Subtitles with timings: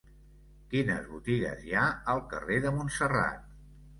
[0.71, 3.45] Quines botigues hi ha al carrer de Montserrat?